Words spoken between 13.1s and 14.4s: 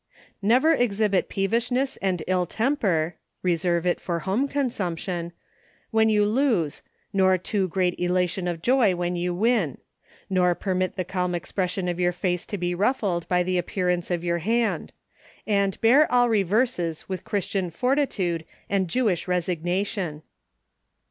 by the appearance of your